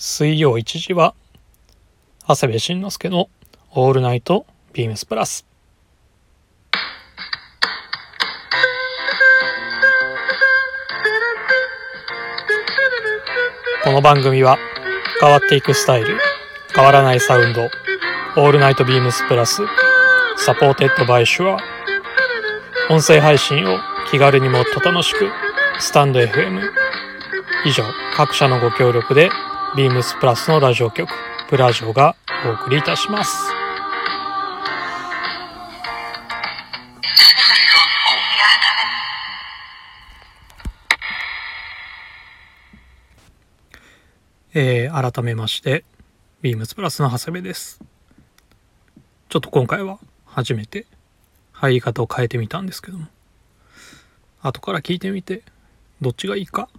[0.00, 1.12] 水曜1時は
[2.28, 5.50] 長谷部慎之介の「All Night BEAMS+」
[13.82, 14.56] この番組は
[15.20, 16.16] 変わっていくスタイル
[16.76, 17.68] 変わらないサウンド
[18.02, 21.58] 「All Night BEAMS+」 supported by Shure
[22.88, 23.80] 音声配信を
[24.12, 25.28] 気軽にもっと楽しく
[25.80, 26.70] スタンド FM
[27.64, 27.82] 以上
[28.14, 29.28] 各社のご協力で
[29.76, 31.10] ビームスプラスのラジオ局
[31.48, 32.16] プラジオが
[32.46, 33.52] お送りいたします。
[44.54, 45.84] えー、改めまして
[46.40, 47.80] ビームスプラスの長谷部です。
[49.28, 50.86] ちょっと今回は初めて
[51.52, 53.06] 入り方を変えてみたんですけども
[54.40, 55.42] 後から聞いてみて
[56.00, 56.70] どっちがいいか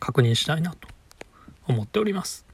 [0.00, 0.97] 確認したいなと。
[1.68, 2.44] 思っております。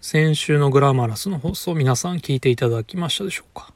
[0.00, 3.72] 先週のグラマラスの放送皆さん聞いていただきましたでしょうか。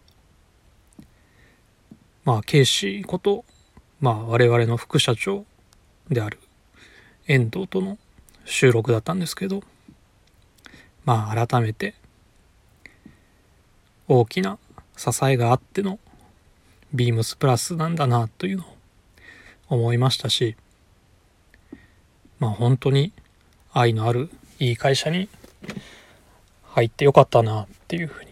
[2.25, 3.47] まあケイシーこと
[4.01, 5.47] まあ我々の副社長
[6.11, 6.39] である
[7.27, 7.97] 遠藤との
[8.45, 9.63] 収録だったんですけど
[11.07, 11.95] まあ改めて
[14.07, 14.59] 大きな
[14.97, 15.99] 支えがあっての
[16.93, 18.77] ビームスプラスなんだなというのを
[19.69, 20.57] 思いましたし
[22.39, 23.13] まあ本当に
[23.73, 25.29] 愛のあるいい会社に
[26.65, 28.31] 入ってよかったなっていうふうに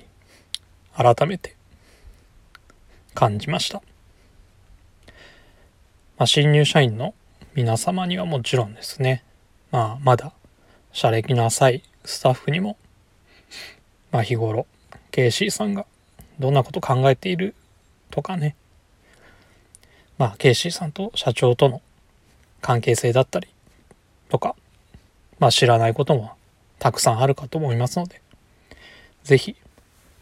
[0.97, 1.57] 改めて
[3.15, 3.83] 感じました、
[6.19, 7.15] まあ、新入社員の
[7.55, 9.25] 皆様にはもちろんですね。
[9.71, 10.33] まあまだ
[10.93, 12.77] 社歴の浅いスタッフにも。
[14.13, 14.67] まあ日頃
[15.11, 15.87] KC さんが
[16.39, 17.55] どんなこと考えている
[18.11, 18.57] とかね。
[20.19, 21.81] まあ KC さんと社長との
[22.61, 23.49] 関係性だったり
[24.29, 24.55] とか
[25.39, 26.33] まあ知らないことも
[26.79, 28.21] たくさんあるかと思いますので
[29.25, 29.57] 是非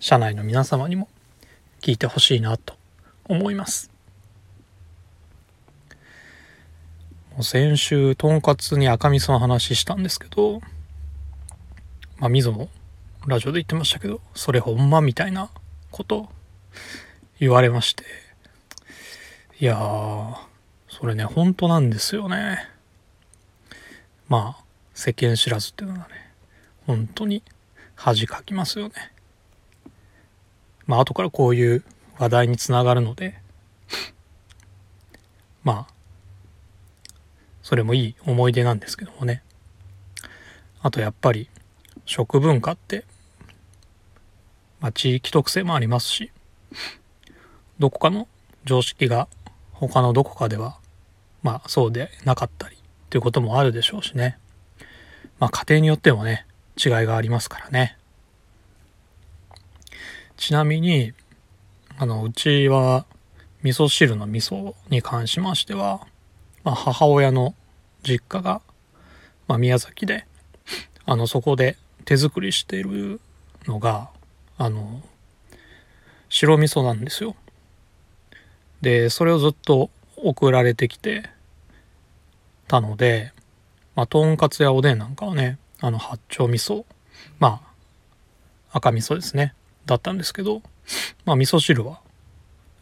[0.00, 1.08] 社内の皆様にも
[1.80, 2.74] 聞いてほしいなと
[3.26, 3.90] 思います。
[7.42, 10.60] 先週とんかつに赤味噌の話したんですけど
[12.18, 12.68] まあみぞも
[13.26, 15.50] ラジオで言ってましたけどそれほんまみたいな
[15.90, 16.28] こと
[17.40, 18.04] 言われまして
[19.58, 20.36] いやー
[20.88, 22.73] それね本当なんですよね。
[24.28, 24.64] まあ
[24.94, 26.14] 世間知らずっていうのはね
[26.86, 27.42] 本当に
[27.94, 28.94] 恥かきますよね。
[30.86, 31.84] まあ後からこういう
[32.18, 33.40] 話題につながるので
[35.62, 35.94] まあ
[37.62, 39.42] それもいい思い出なんですけどもね。
[40.82, 41.48] あとやっぱり
[42.04, 43.04] 食文化って
[44.84, 46.30] まあ、地域特性もありますし
[47.78, 48.28] どこかの
[48.66, 49.28] 常識が
[49.72, 50.76] 他のどこかでは
[51.42, 52.73] まあそうでなかったり
[53.14, 54.38] っていうこともあるでしょうしね。
[55.38, 57.96] まあ家庭によってもね違いがありますからね。
[60.36, 61.12] ちなみに
[61.96, 63.06] あのうちは
[63.62, 66.04] 味噌汁の味噌に関しましては、
[66.64, 67.54] まあ、母親の
[68.02, 68.62] 実家が、
[69.46, 70.26] まあ、宮崎で
[71.06, 73.20] あのそこで手作りしている
[73.68, 74.10] のが
[74.58, 75.02] あの
[76.28, 77.36] 白味噌なんですよ。
[78.80, 81.30] でそれをずっと送られてきて
[82.66, 83.32] たので
[83.94, 86.84] まあとんかつやおでんなんかはねあの八丁味噌
[87.38, 87.60] ま
[88.72, 89.54] あ赤味噌ですね
[89.86, 90.62] だったんですけど
[91.24, 92.00] まあ味噌汁は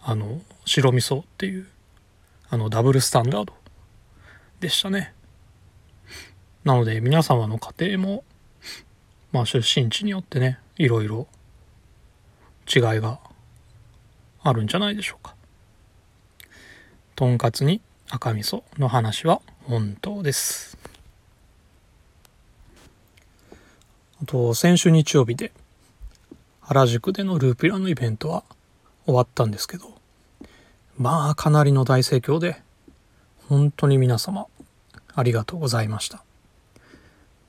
[0.02, 1.66] あの白味噌っていう
[2.48, 3.52] あのダブルスタンダード
[4.60, 5.12] でしたね
[6.64, 8.24] なので皆様の家庭も
[9.32, 11.26] まあ出身地によってねいろいろ
[12.72, 13.18] 違いが
[14.42, 15.34] あるんじゃないでしょうか。
[17.14, 20.76] とんかつに赤味噌の話は本当です。
[24.22, 25.52] あと先週日曜日で
[26.60, 28.44] 原宿でのルーピラのイベントは
[29.04, 29.92] 終わったんですけど
[30.96, 32.62] まあかなりの大盛況で
[33.48, 34.46] 本当に皆様
[35.14, 36.22] ありがとうございました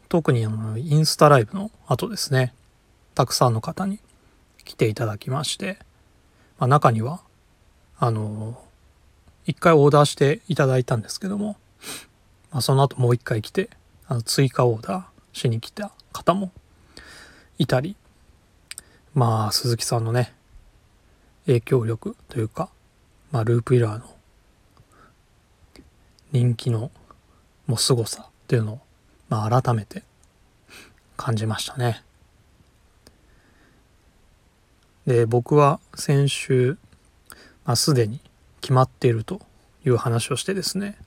[0.10, 2.54] 特にあのインスタライブの後ですね
[3.14, 4.00] たくさんの方に
[4.66, 5.78] 来ていただきまして、
[6.58, 7.22] まあ、中には
[8.00, 8.60] あの
[9.46, 11.58] 一回オーダーしていただいたんですけども、
[12.54, 13.70] まあ、その後もう一回来て
[14.08, 15.04] あの追加オーダー
[15.34, 16.52] しに来た方も
[17.58, 17.96] いたり
[19.16, 20.34] まあ鈴木さんのね
[21.48, 22.70] 影響力というか、
[23.32, 24.06] まあ、ループイラーの
[26.32, 26.92] 人気の
[27.68, 28.80] もう凄さっていうのを、
[29.30, 30.04] まあ、改めて
[31.18, 32.04] 感じましたね。
[35.06, 36.78] で僕は先週、
[37.66, 38.22] まあ、すでに
[38.62, 39.42] 決まっていると
[39.86, 40.98] いう話をしてですね、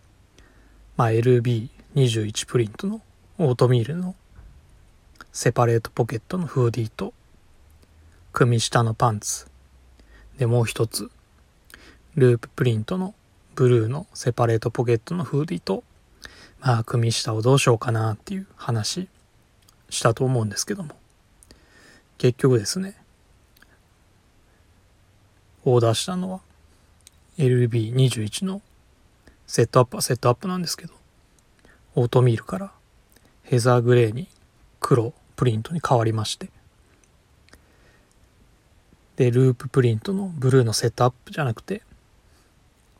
[0.96, 3.02] まあ、LB21 プリントの
[3.38, 4.14] オートミールの
[5.30, 7.12] セパレートポケットのフーディーと
[8.32, 9.46] 組下のパンツ。
[10.38, 11.10] でもう一つ
[12.14, 13.14] ループプリントの
[13.54, 15.84] ブルーのセパレートポケットのフーディーと
[16.60, 19.08] まあ組下をどうしようかなっていう話
[19.90, 20.96] したと思うんですけども。
[22.16, 22.96] 結局ですね
[25.66, 26.40] オーダーしたのは
[27.36, 28.62] LB21 の
[29.46, 30.94] セットアップはセットアップなんですけど
[31.94, 32.72] オートミールから
[33.42, 34.28] ヘザーグレーに
[34.80, 36.50] 黒プリントに変わりまして
[39.16, 41.82] でループプリントのブルーのセットアップじゃなくて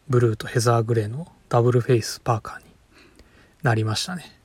[0.09, 2.65] ブルーとヘザーグレーのダブルフェイスパーカーに
[3.63, 4.37] なりましたね。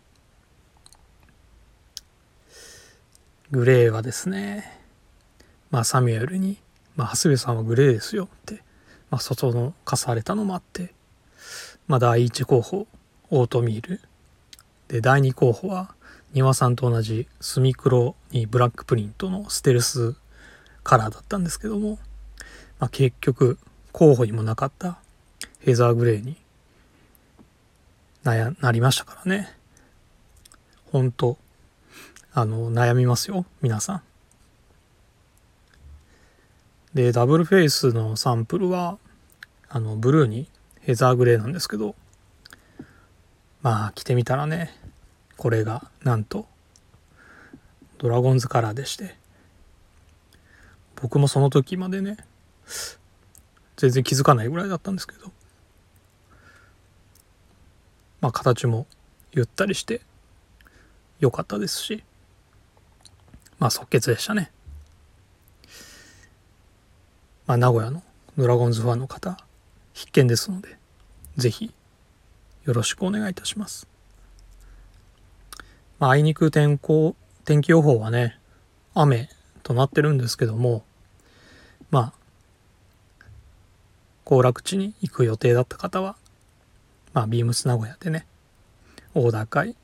[3.51, 4.79] グレーはですね
[5.69, 6.57] まあサミュエルに
[6.95, 8.63] 「まあ、長谷部さんはグレーですよ」って、
[9.09, 10.93] まあ、外の課されたのもあって
[11.91, 12.87] まあ第1候補
[13.31, 13.99] オートミール。
[14.87, 15.93] で第2候補は
[16.31, 20.15] 庭さんと同じスミクロにブラックプリントのステルス
[20.83, 21.99] カラーだったんですけども、
[22.79, 23.57] まあ、結局
[23.91, 24.99] 候補にもなかった
[25.59, 26.37] ヘザーグレーに
[28.23, 29.53] 悩なりましたからね。
[30.93, 31.37] 本当
[32.31, 34.01] あの悩みますよ皆さん。
[36.93, 38.97] でダブルフェイスのサンプルは
[39.67, 40.47] あのブルーに
[40.81, 41.95] ヘザーグレーなんですけど。
[43.61, 44.75] まあ着てみたらね
[45.37, 46.47] これがなんと
[47.99, 49.15] ドラゴンズカラーでして。
[50.95, 52.17] 僕もその時までね
[53.75, 55.31] 全然気づかないぐらいだったんですけど。
[58.19, 58.87] まあ形も
[59.31, 60.01] ゆったりして
[61.19, 62.03] 良かったですし。
[63.59, 64.51] まあ即決でしたね。
[67.45, 68.01] まあ名古屋の
[68.37, 69.37] ドラゴンズファンの方
[69.93, 70.77] 必見ですので
[71.37, 71.71] 是非
[72.65, 73.91] よろしくお願いいたします
[76.01, 77.15] まあ、あいにく天候、
[77.45, 78.39] 天気予報はね、
[78.95, 79.29] 雨
[79.61, 80.83] となってるんですけども、
[81.91, 82.13] まあ、
[84.23, 86.15] 行楽地に行く予定だった方は、
[87.13, 88.25] まあ、ビームス名古屋でね、
[89.13, 89.75] オーダー会、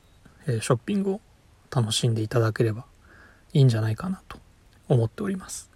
[0.48, 1.20] えー、ショッピングを
[1.70, 2.84] 楽しんでいただければ
[3.52, 4.40] いいんじゃないかなと
[4.88, 5.70] 思っております。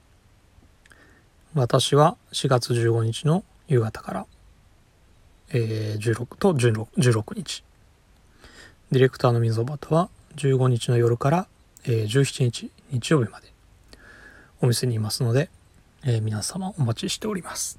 [1.55, 4.27] 私は4月15日の夕方から、
[5.51, 7.65] えー、16と 16, 16日。
[8.91, 11.47] ディレクターの溝端は15日の夜から、
[11.85, 13.49] えー、17日日曜日まで
[14.61, 15.49] お店にいますので、
[16.05, 17.79] えー、皆様お待ちしております。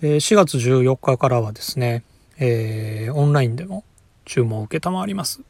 [0.00, 2.04] で4月14日からはですね、
[2.38, 3.82] えー、オンラインでも
[4.26, 5.40] 注文を承ります。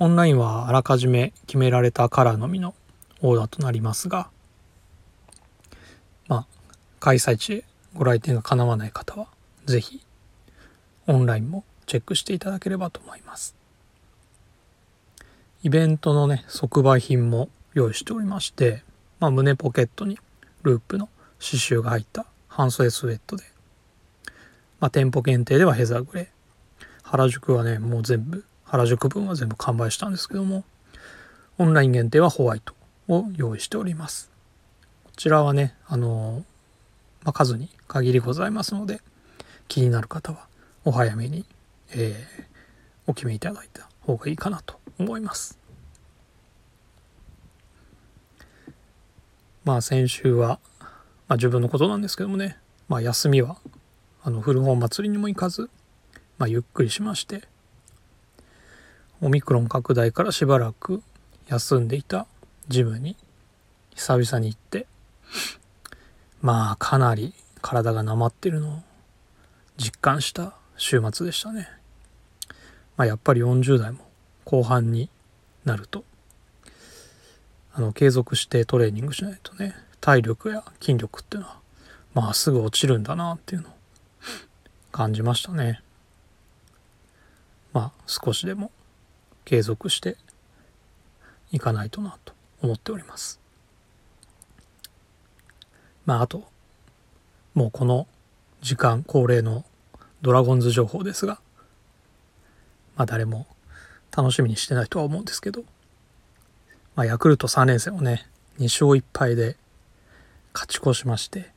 [0.00, 2.74] オンラインはあらかじめ決められたカラーのみの
[3.20, 4.28] オーダーとなりますが、
[6.26, 6.46] まあ、
[7.04, 9.26] 開催地へご来店が叶わない方は、
[9.66, 10.00] 是非
[11.06, 13.54] オンラインもチェックしていただければと思います。
[15.62, 18.82] イベントのね、即売品も用意しておりまして、
[19.20, 20.18] まあ、胸ポケットに
[20.62, 23.44] ループの刺繍が入った半袖スウェットで、
[24.80, 26.26] まあ、店舗限定ではヘザーグレー。
[27.02, 30.64] 原宿はね、もう全部、原宿分は全部完売したんですけども、
[31.58, 32.72] オンライン限定はホワイト
[33.08, 34.30] を用意しております。
[35.04, 36.46] こちらはね、あの
[37.24, 39.00] まあ、数に限りございますので、
[39.68, 40.46] 気になる方は
[40.84, 41.44] お早めに、
[41.92, 42.44] えー、
[43.06, 45.58] お決めいただいた方がいいかなと思います。
[49.64, 50.88] まあ先週は、ま
[51.28, 53.56] あ、自分のことなんですけどもね、まあ、休みは
[54.22, 55.70] あの古本祭りにも行かず、
[56.36, 57.42] まあ、ゆっくりしまして
[59.22, 61.02] オミクロン拡大からしばらく
[61.48, 62.26] 休んでいた
[62.68, 63.16] ジムに
[63.94, 64.86] 久々に行って
[66.44, 67.32] まあかなり
[67.62, 68.82] 体がなまってるのを
[69.78, 71.66] 実感した週末でしたね。
[72.98, 74.00] まあ、やっぱり40代も
[74.44, 75.08] 後半に
[75.64, 76.04] なると
[77.72, 81.58] あの継続してトレーニングしないとね体力や筋力っていうのは
[82.12, 83.72] まあすぐ落ちるんだなっていうのを
[84.92, 85.80] 感じましたね
[87.72, 88.70] まあ少しでも
[89.46, 90.18] 継続して
[91.52, 93.43] いかないとなと思っております
[96.06, 96.44] まああと
[97.54, 98.06] もうこの
[98.60, 99.64] 時間恒例の
[100.22, 101.40] ドラゴンズ情報ですが
[102.96, 103.46] まあ誰も
[104.16, 105.64] 楽しみにしてないとは思うんですけど、
[106.94, 108.26] まあ、ヤクルト3連戦をね
[108.58, 109.56] 2勝1敗で
[110.52, 111.50] 勝ち越しまして、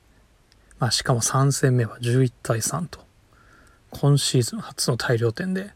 [0.79, 2.99] まあ、しかも3戦目は11対3と
[3.91, 5.71] 今シーズン初の大量点で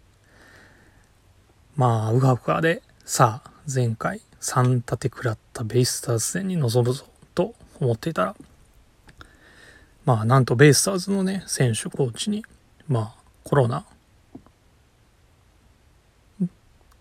[1.76, 8.36] まあウハウハでさあ前回3立て食らったベイスターズ戦に臨むぞと思っていたら
[10.06, 12.44] まあなんとベイスターズのね選手コーチに
[12.88, 13.86] まあコロナ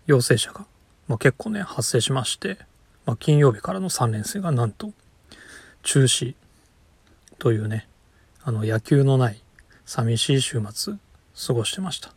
[0.05, 0.65] 陽性者が、
[1.07, 2.57] まあ、結構ね発生しまして、
[3.05, 4.91] まあ、金曜日からの3連戦がなんと
[5.83, 6.35] 中止
[7.39, 7.87] というね
[8.43, 9.41] あの野球のない
[9.85, 10.93] 寂しい週末
[11.47, 12.13] 過ごしてました。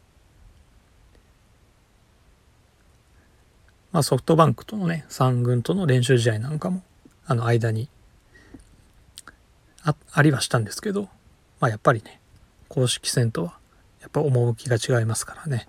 [3.92, 6.82] まあ、ソフトバンクとのね3軍との練習試合なんかも
[7.26, 7.88] あの間に
[9.84, 11.08] あありはしたんですけど、
[11.60, 12.20] まあ、やっぱりね
[12.68, 13.58] 公式戦とは
[14.00, 15.68] やっぱ趣が違いますからね。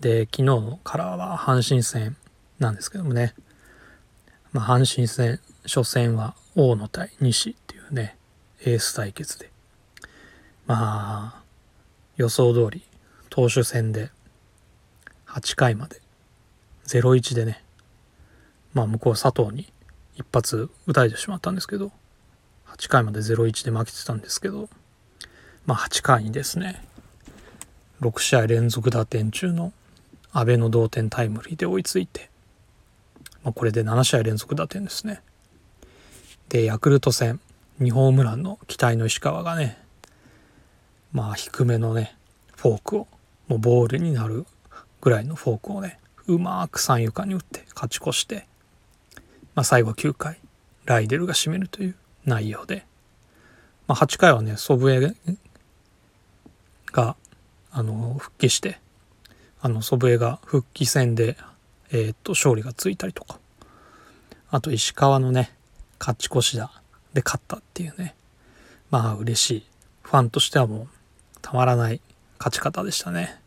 [0.00, 2.16] で昨日からは阪神戦
[2.58, 3.34] なんですけどもね、
[4.52, 8.16] まあ、阪神戦初戦は大野対西っていうね
[8.64, 9.50] エース対決で。
[10.66, 11.42] まあ
[12.16, 12.82] 予想通り
[13.28, 14.10] 投手戦で
[15.26, 16.00] 8回まで
[16.86, 17.62] 0-1でね
[18.72, 19.72] まあ向こう佐藤に
[20.16, 21.90] 一発打たれてしまったんですけど
[22.76, 24.68] 8回まで0-1で負けてたんですけど
[25.66, 26.84] まあ8回にですね
[28.00, 29.72] 6試合連続打点中の
[30.32, 32.28] 阿部の同点タイムリーで追いついて、
[33.44, 35.22] まあ、これで7試合連続打点ですね。
[36.48, 37.40] でヤクルト戦
[37.80, 39.78] 2ホームランの期待の石川がね
[41.12, 42.16] まあ低めのね
[42.56, 43.08] フォークを
[43.46, 44.44] もうボールになる
[45.00, 48.46] ぐらいのフォークをねうまく三遊間に打って勝ち越して、
[49.54, 50.38] まあ、最後9回
[50.84, 52.86] ライデルが締めるという内容で、
[53.86, 55.14] まあ、8回はね祖父江
[56.92, 57.16] が
[57.70, 58.78] あの復帰して
[59.60, 61.36] あの祖父江が復帰戦で、
[61.90, 63.38] えー、っと勝利がついたりとか。
[64.50, 65.52] あと石川のね
[65.98, 66.70] 勝ち越しだ
[67.12, 68.14] で勝ったっていうね。
[68.90, 69.66] まあ嬉しい。
[70.02, 70.88] ファンとしてはもう
[71.42, 72.00] たまらない
[72.38, 73.40] 勝ち方でしたね。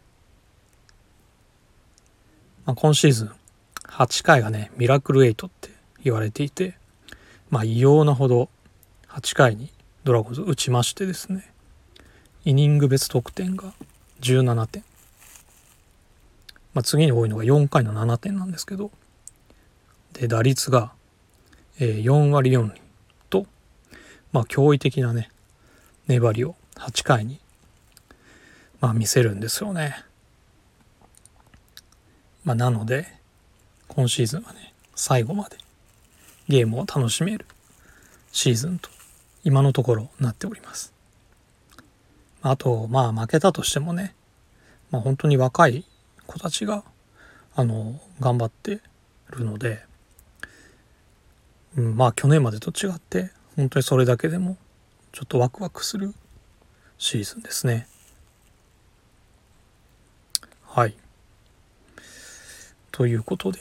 [2.65, 3.31] まあ、今シーズン
[3.83, 5.69] 8回がねミラクル8って
[6.03, 6.75] 言われていて
[7.49, 8.49] まあ異様なほど
[9.09, 9.71] 8回に
[10.03, 11.51] ドラゴンズ打ちましてですね
[12.45, 13.73] イニング別得点が
[14.21, 14.83] 17点、
[16.73, 18.91] まあ、次に多いのが4回の7点なんですけど
[20.13, 20.93] で打率が、
[21.77, 22.81] 4割4厘
[23.29, 23.45] と
[24.31, 25.29] まあ驚異的なね
[26.07, 27.39] 粘りを8回に
[28.79, 30.03] まあ見せるんですよね。
[32.43, 33.07] まあ、なので
[33.89, 35.57] 今シーズンはね最後まで
[36.47, 37.45] ゲームを楽しめる
[38.31, 38.89] シーズンと
[39.43, 40.93] 今のところなっております。
[42.41, 44.15] あとまあ負けたとしてもね、
[44.91, 45.85] まあ、本当に若い
[46.25, 46.83] 子たちが
[47.55, 48.81] あの頑張って
[49.31, 49.83] るので、
[51.75, 54.57] うん、まあ去年までと違って本当にそれだけでも
[55.11, 56.13] ちょっとワクワクする
[56.97, 57.87] シーズンですね。
[60.63, 60.95] はい。
[62.91, 63.59] ということで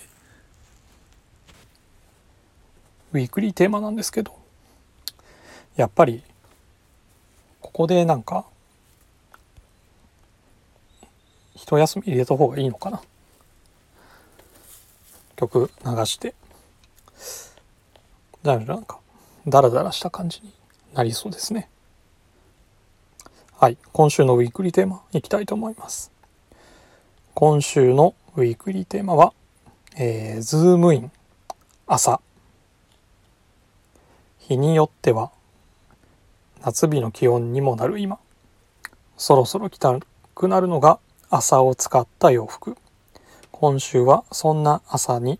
[3.12, 4.38] ウィークリーテーマなんですけど
[5.76, 6.22] やっぱり
[7.60, 8.46] ここでなんか
[11.54, 13.02] 一休み入れた方がいいのかな。
[15.36, 16.34] 曲流して。
[18.42, 19.00] だなんか
[19.46, 20.52] ダラダラした感じに
[20.94, 21.68] なりそうですね。
[23.58, 23.76] はい。
[23.92, 26.12] 今週のウィークリーテーマいきたいと思います。
[27.34, 29.32] 今週のウィークリーテーマは、
[29.96, 31.10] えー、ズームイン
[31.86, 32.20] 麻。
[34.38, 35.32] 日によっては
[36.66, 38.18] 夏日の気温にもなる今。
[39.16, 39.96] そろそろ着た
[40.34, 40.98] くなるのが
[41.30, 42.76] 麻を使った洋服。
[43.52, 45.38] 今週はそんな麻に、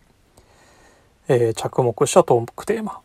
[1.27, 3.01] えー、着目したトークテーマ。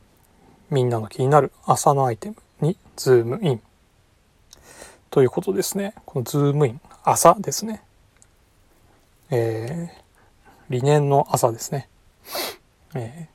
[0.70, 3.60] みんなの気になる麻のアイテムにズームイン。
[5.10, 5.92] ということですね。
[6.06, 7.82] このズームイン麻ですね。
[9.30, 10.02] えー、
[10.70, 11.88] リネンの麻ですね。
[12.94, 13.28] え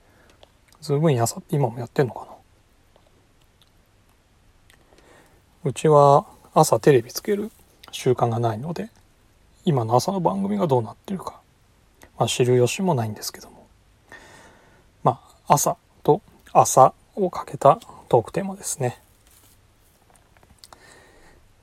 [0.79, 2.36] ー、ズームイン朝って今もやってんのかな？
[5.67, 7.51] うちは朝テレビつける
[7.91, 8.89] 習慣がないので、
[9.65, 11.41] 今の朝の番組がどうなってるか、
[12.17, 13.67] まあ、知る由もないんですけども。
[15.03, 16.21] まあ、朝と
[16.53, 18.97] 朝をかけたトークテーマですね。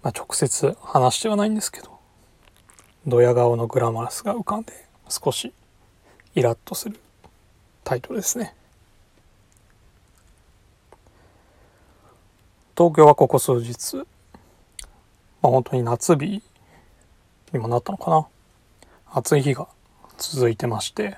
[0.02, 1.98] まあ、直接話してはないんですけど、
[3.06, 4.74] ドヤ顔のグラマラスが浮かんで
[5.08, 5.54] 少し
[6.34, 7.00] イラッとする
[7.84, 8.54] タイトルですね
[12.76, 14.02] 東京はここ数日、ま
[15.44, 16.42] あ、本当に夏日
[17.52, 18.26] にもなったのかな。
[19.12, 19.68] 暑い日が
[20.18, 21.16] 続いてまして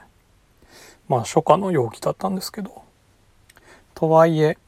[1.08, 2.82] まあ初夏の陽気だったんですけど
[3.94, 4.58] とはいえ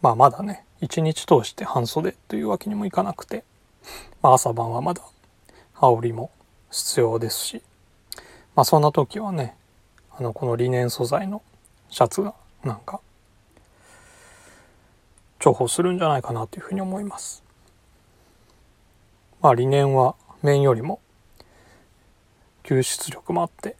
[0.00, 3.44] まあまだね一日通して半袖というわけにもいかなくて、
[4.22, 5.02] まあ、朝晩はまだ
[5.74, 6.30] 羽織も
[6.70, 7.62] 必要ですし、
[8.56, 9.56] まあそんな時はね、
[10.16, 11.42] あの、このリネン素材の
[11.90, 12.34] シャツが
[12.64, 13.00] なんか
[15.44, 17.42] 重宝するんじゃないかなというふうに思います。
[19.40, 21.00] まあリネンは綿よりも
[22.62, 23.76] 吸湿力もあって、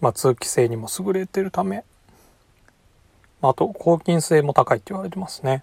[0.00, 1.84] まあ、通気性にも優れてるため
[3.40, 5.62] あと抗菌性も高いって言われてますね。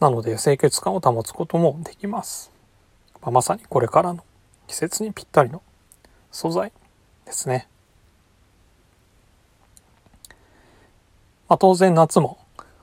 [0.00, 2.50] なので清潔感を保つこともできます、
[3.22, 4.24] まあ、まさにこれからの
[4.66, 5.62] 季節にぴったりの
[6.30, 6.70] 素材
[7.24, 7.66] ですね、
[11.48, 12.38] まあ、当然夏も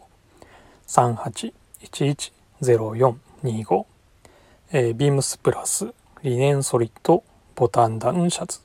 [0.86, 3.86] 38110425、
[4.70, 5.92] えー、ビームスプラス
[6.22, 7.24] リネンソリッド
[7.56, 8.60] ボタンダウンシャツ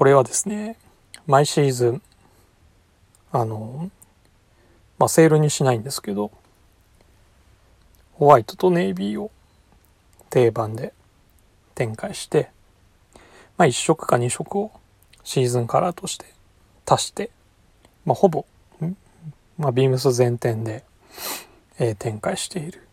[0.00, 0.78] これはですね
[1.26, 2.02] 毎シーズン
[3.32, 3.90] あの
[4.98, 6.30] まあセールにしないんですけど
[8.14, 9.30] ホワイトとネイビーを
[10.30, 10.94] 定番で
[11.74, 12.48] 展開して
[13.58, 14.72] まあ1色か2色を
[15.22, 16.24] シーズンカラーとして
[16.86, 17.28] 足して
[18.06, 18.46] まあほぼ、
[19.58, 20.82] まあ、ビームス全店で、
[21.78, 22.88] えー、展開している、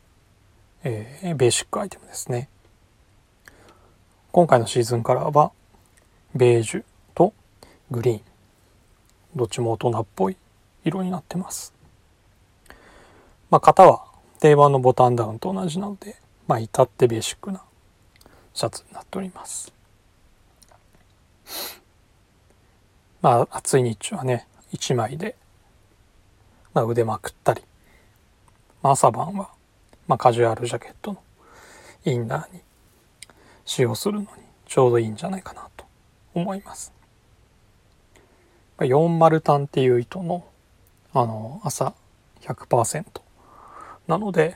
[0.83, 2.49] えー、ベーシックアイテムですね。
[4.33, 5.53] 今回のシーズンカラーは
[6.35, 6.83] ベージュ。
[7.89, 8.21] グリーン
[9.35, 10.37] どっちも大人っぽい
[10.83, 11.73] 色になってます。
[13.49, 14.03] まあ、型は
[14.39, 16.15] 定番のボタンダウンと同じなので、
[16.47, 17.61] まあ、至ってベーシックな
[18.53, 19.73] シャツになっております。
[23.21, 25.35] まあ、暑い日中はね、1枚で、
[26.73, 27.61] まあ、腕まくったり、
[28.83, 29.49] まあ、朝晩は、
[30.07, 31.23] まあ、カジュアルジャケットの
[32.05, 32.61] インナーに
[33.65, 34.27] 使用するのに
[34.65, 35.85] ちょうどいいんじゃないかなと
[36.33, 36.96] 思います。
[38.85, 40.45] 40単っていう糸の
[41.13, 41.93] あの朝
[42.41, 43.05] 100%
[44.07, 44.55] なので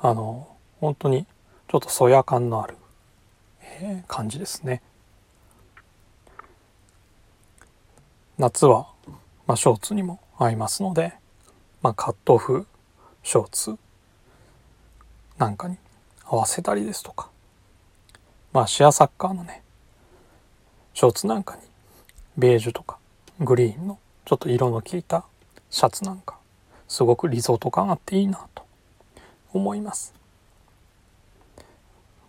[0.00, 0.48] あの
[0.80, 1.26] 本当に
[1.68, 2.76] ちょっとそや感のある、
[3.80, 4.82] えー、感じですね。
[8.36, 8.88] 夏は、
[9.46, 11.14] まあ、ショーツにも合いますので、
[11.82, 12.66] まあ、カットオフ
[13.22, 13.78] ショーツ
[15.38, 15.76] なんかに
[16.24, 17.30] 合わせたりですとか
[18.52, 19.62] まあシアサッカーのね
[20.94, 21.62] ショーツなんかに
[22.36, 22.98] ベージュとか
[23.40, 25.24] グリーンのちょっと色の効いた
[25.70, 26.38] シャツなんか
[26.86, 28.64] すごくリゾート感あっていいなと
[29.52, 30.14] 思います。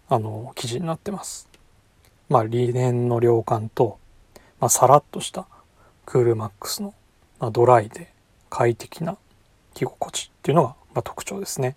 [0.09, 1.47] あの生地になってます。
[2.29, 3.99] まあリネンの涼感と、
[4.59, 5.47] まあ、さらっとした
[6.05, 6.93] クールマックスの、
[7.39, 8.11] まあ、ドライで
[8.49, 9.17] 快適な
[9.73, 11.75] 着心地っていうのが、まあ、特徴ですね。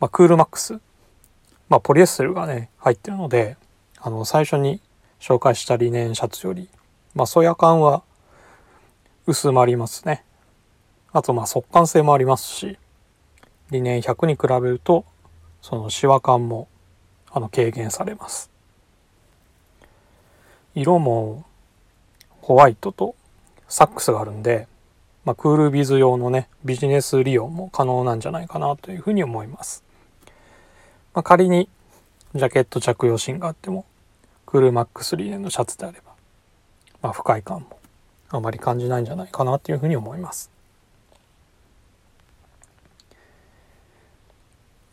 [0.00, 0.80] まあ、クールマックス、
[1.68, 3.56] まあ、ポリエステルがね入ってるので
[3.98, 4.80] あの最初に
[5.20, 6.68] 紹介したリネンシャツより、
[7.14, 8.02] まあ、そや感は
[9.26, 10.24] 薄まりますね。
[11.12, 12.78] あとまあ速乾性もありますし
[13.70, 15.04] リネン100に比べると
[15.62, 16.68] そのシワ感も
[17.30, 18.50] あの軽減されます。
[20.74, 21.44] 色も
[22.40, 23.14] ホワイトと
[23.68, 24.68] サックスがあるんで、
[25.24, 29.84] まあ、クールビズ用のねビジネス利用も可能なんじゃないかなというふうに思います、
[31.14, 31.68] まあ、仮に
[32.34, 33.84] ジャケット着用シーンがあっても
[34.46, 36.12] クールマックスリネンのシャツであれば、
[37.02, 37.78] まあ、不快感も
[38.30, 40.50] あまり感じないんじゃないかなというふうに思います。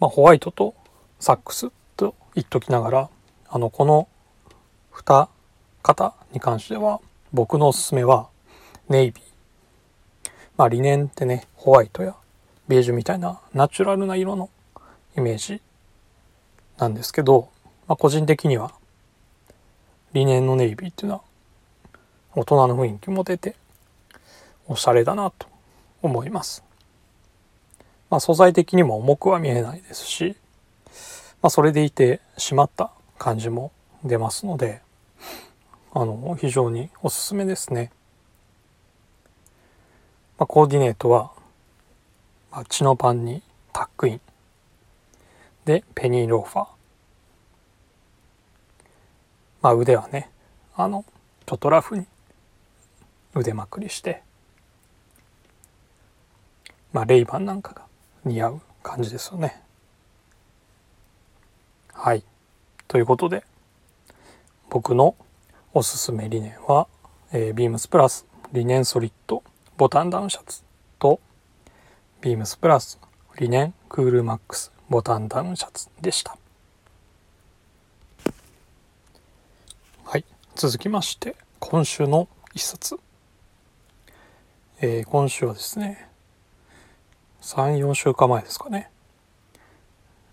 [0.05, 0.75] まあ、ホワイトと
[1.19, 3.09] サックスと言っときながら
[3.49, 4.07] あのこの
[4.93, 5.27] 2
[5.81, 7.01] 方に関しては
[7.33, 8.29] 僕のおすすめは
[8.87, 10.29] ネイビー。
[10.57, 12.15] まあリネンってね、ホワイトや
[12.67, 14.51] ベージュみたいなナチュラルな色の
[15.17, 15.59] イメージ
[16.77, 17.49] なんですけど、
[17.87, 18.73] まあ個人的には
[20.13, 21.21] リネンのネイビーっていうのは
[22.35, 23.55] 大人の雰囲気も出て
[24.67, 25.47] おしゃれだなと
[26.03, 26.64] 思います。
[28.15, 30.37] まあ素材的にも重くは見えないですし、
[31.41, 33.73] まあそれでいて締まった感じも
[34.05, 34.81] 出ますので、
[35.93, 37.91] あの、非常におすすめですね。
[40.37, 41.33] まあ、コーディネートは、
[42.51, 43.41] まあ、チノパンに
[43.73, 44.21] タックイン。
[45.65, 46.67] で、ペニーローファー。
[49.61, 50.29] まあ、腕はね、
[50.77, 51.03] あの、
[51.45, 52.05] ちょっとラフに
[53.33, 54.23] 腕まくりして、
[56.93, 57.84] まあ、レイバンなんかが
[58.25, 59.61] 似合う感じですよね。
[61.93, 62.23] はい。
[62.87, 63.43] ということで、
[64.69, 65.15] 僕の
[65.73, 66.87] おすすめ理念は、
[67.31, 69.43] えー、ビームスプラスリネンソリッド
[69.77, 70.63] ボタンダウンシャツ
[70.99, 71.19] と
[72.21, 72.99] ビームスプラス
[73.39, 76.37] リネンクールマックスボタンダウンシャツでした。
[80.03, 80.25] はい。
[80.55, 82.97] 続きまして、今週の一冊。
[84.81, 86.07] えー、今週はですね、
[87.45, 88.89] 3、4週間前ですかね。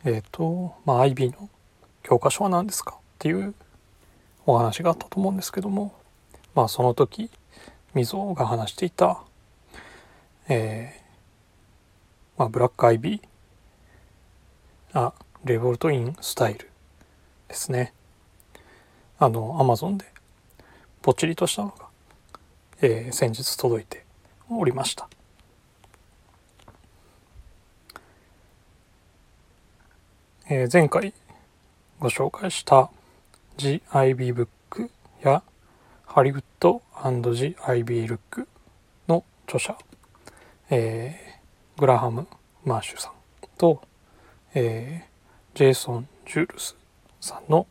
[0.06, 1.50] えっ、ー、と、まあ、IB の
[2.02, 3.54] 教科書は何ですかっていう
[4.46, 5.94] お話があったと思うんですけども
[6.54, 7.30] まあその時
[7.94, 9.20] みぞが話していた、
[10.48, 15.12] えーまあ、ブラックアイビーあ
[15.44, 16.68] レボルトインスタイル
[17.46, 17.92] ですね
[19.18, 20.06] あのアマゾンで
[21.02, 21.86] ぽっちりとしたのが、
[22.80, 24.04] えー、先日届いて
[24.50, 25.08] おりました
[30.54, 31.14] えー、前回
[31.98, 32.90] ご紹介した
[33.56, 34.90] The IB Book
[35.22, 35.42] や
[36.04, 38.46] ハリウッド &The Ivy Look
[39.08, 39.78] の著者、
[40.68, 42.28] えー、グラハム・
[42.66, 43.12] マーシュさん
[43.56, 43.80] と、
[44.52, 46.76] えー、ジェイソン・ジュールス
[47.18, 47.66] さんの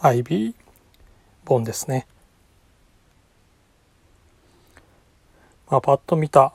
[0.00, 0.54] アイビー
[1.46, 2.08] 本ですね。
[5.70, 6.52] まあ、パッと見た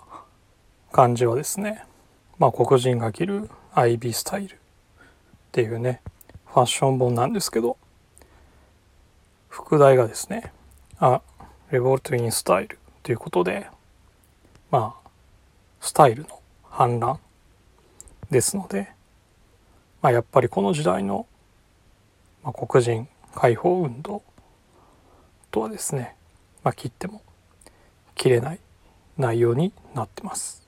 [0.92, 1.86] 感じはですね、
[2.40, 4.60] まあ、黒人が着るアイビースタイル
[5.54, 6.02] っていうね、
[6.48, 7.78] ファッション本なんですけど、
[9.50, 10.52] 副題がですね、
[10.98, 11.22] あ、
[11.70, 13.68] レボルト・イン・スタイルということで、
[14.72, 15.10] まあ、
[15.80, 17.20] スタイルの反乱
[18.32, 18.94] ですので、
[20.02, 21.28] まあ、やっぱりこの時代の、
[22.44, 24.24] まあ、黒人解放運動
[25.52, 26.16] とはですね、
[26.63, 27.22] まあ、切っても
[28.16, 28.60] 切れない
[29.20, 30.68] 内容になってます。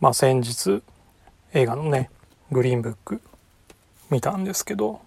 [0.00, 0.82] まあ先日
[1.54, 2.10] 映画のね
[2.52, 3.22] グリーンブック
[4.10, 5.00] 見たんですけど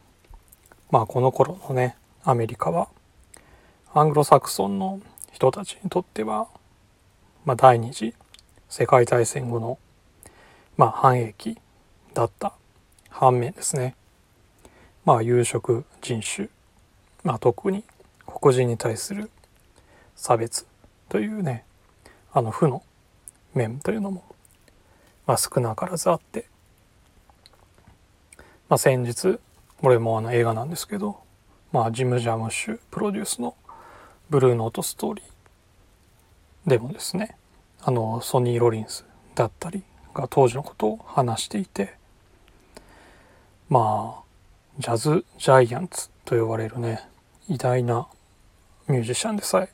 [0.90, 2.88] まあこの頃のねアメリカは
[3.94, 5.00] アングロサクソンの
[5.32, 6.48] 人たちにとっては、
[7.46, 8.14] まあ、第二次
[8.70, 9.78] 世界大戦後の、
[10.78, 11.58] まあ、反役
[12.14, 12.54] だった
[13.10, 13.96] 反面ですね。
[15.06, 16.48] まあ有色人種、
[17.24, 17.84] まあ、特に
[18.26, 19.30] 黒人に対する
[20.16, 20.66] 差別
[21.10, 21.66] というね
[22.34, 22.84] あの負の
[23.54, 24.24] 面というのも、
[25.32, 26.46] まあ、少なからずあって、
[28.68, 29.40] まあ、先日
[29.80, 31.22] これもあの映画なんですけど、
[31.72, 33.56] まあ、ジム・ジャムッシュプロデュースの
[34.30, 35.26] 「ブルーノートストーリー」
[36.70, 37.38] でもですね
[37.82, 41.94] あのソニー・ロリンスだったりが当時のことを話していて
[43.70, 44.24] まあ
[44.80, 47.08] ジャズ・ジャイアンツと呼ばれるね
[47.48, 48.06] 偉大な
[48.90, 49.70] ミュージシャンでさえ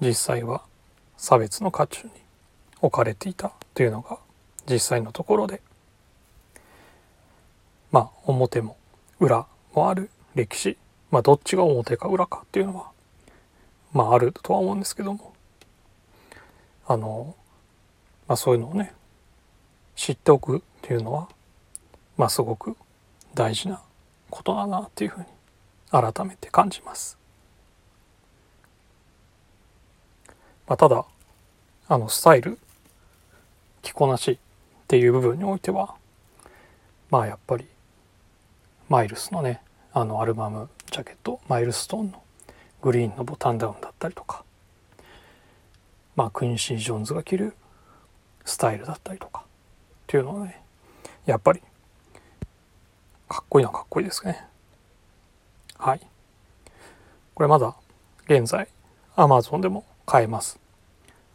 [0.00, 0.62] 実際は
[1.18, 2.12] 差別の渦中に
[2.80, 4.18] 置かれていたというのが
[4.68, 5.62] 実際のところで。
[7.92, 8.76] まあ表も
[9.18, 10.76] 裏もある歴史。
[11.10, 12.90] まあどっちが表か裏かっていうのは
[13.92, 15.32] まああるとは思うんですけども。
[16.86, 17.36] あの
[18.26, 18.92] まあそういうのをね
[19.94, 21.28] 知っておくっていうのは
[22.16, 22.76] まあすごく
[23.34, 23.80] 大事な
[24.28, 25.26] ことだなっていうふうに
[25.90, 27.18] 改めて感じます。
[30.66, 31.04] まあ、ただ
[31.88, 32.58] あのスタイル
[33.82, 34.38] 着こなし
[34.90, 35.94] っていう部分においては
[37.10, 37.64] まあやっぱり
[38.88, 42.20] マイルスのねあのアルバムジャケットマイルストーンの
[42.82, 44.42] グリーンのボタンダウンだったりとか
[46.16, 47.54] まあクインシー・ジョーンズが着る
[48.44, 49.46] スタイルだったりとかっ
[50.08, 50.60] ていうのはね
[51.24, 51.60] やっぱり
[53.28, 54.44] かっこいいのはかっこいいですね。
[55.78, 56.00] はい。
[57.34, 57.76] これまだ
[58.24, 58.66] 現在
[59.14, 60.58] Amazon でも買えます。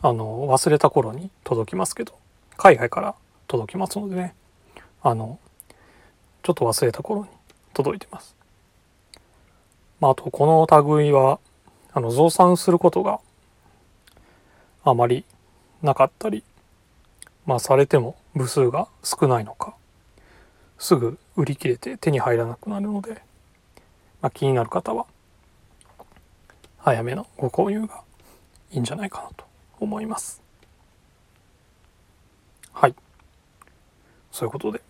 [0.01, 2.19] あの忘れた頃に届きますけど
[2.57, 3.15] 海外から
[3.47, 4.35] 届きますのでね
[5.01, 5.39] あの
[6.43, 7.29] ちょっと忘れた頃に
[7.73, 8.35] 届いてます。
[9.99, 11.39] まあ、あとこの類は
[11.93, 13.19] あの増産することが
[14.83, 15.25] あまり
[15.81, 16.43] なかったり、
[17.45, 19.75] まあ、されても部数が少ないのか
[20.77, 23.21] すぐ売り切れて手に入らなくなるので、
[24.21, 25.05] まあ、気になる方は
[26.77, 28.01] 早めのご購入が
[28.71, 29.45] いいんじゃないかなと
[29.79, 30.41] 思います
[32.73, 32.95] はい
[34.35, 34.81] そういうことで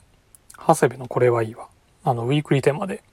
[0.58, 1.68] 長谷部のこれはいいわ。
[2.04, 3.04] あのウィークリーテーマで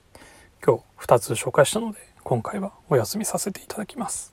[0.64, 4.32] 今日2つ紹介したので今回はお休みさせていただきます。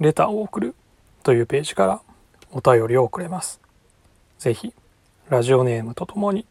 [0.00, 0.74] レターを送る
[1.22, 2.02] というページから
[2.52, 3.58] お便りを送れます。
[4.38, 4.74] ぜひ
[5.30, 6.44] ラジオネームとともに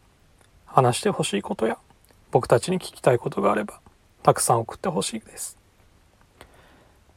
[0.66, 1.78] 話してほしいことや
[2.32, 3.78] 僕たちに聞きたいことがあれば
[4.24, 5.56] たくさん送ってほしいです。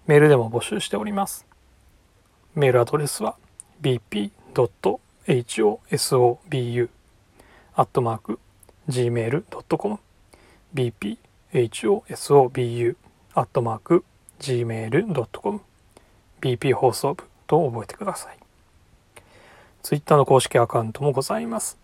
[0.06, 1.48] メールでも募集しております。
[2.54, 3.36] メールアドレスは
[3.82, 4.30] bp.
[5.28, 6.90] Hosobu
[7.76, 8.40] アットマーク
[8.90, 10.00] gmail.com
[10.74, 12.96] bphosobu
[13.34, 14.06] アットマーク
[14.40, 15.60] gmail.com
[16.40, 18.38] BP 放送部と覚えてください。
[19.82, 21.78] ツイッターの公式アカウントもございます。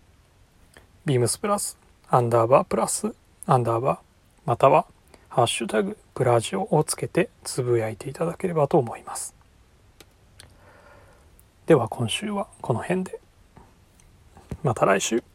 [1.04, 1.78] ビームスプラス、
[2.08, 3.14] アンダーバープラス、
[3.46, 3.98] アンダーバー、
[4.46, 4.86] または、
[5.28, 9.34] ハッシュタグ、プラジオをつけてつぶやいていただければと思います。
[11.66, 13.23] では今週はこの辺で。
[14.62, 15.33] また来週。